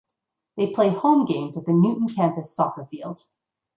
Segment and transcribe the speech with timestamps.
[0.57, 3.27] They play home games at Newton Campus Soccer Field.